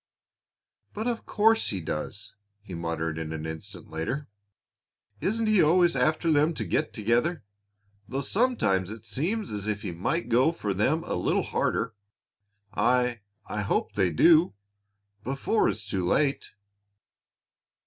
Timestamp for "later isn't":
3.91-5.45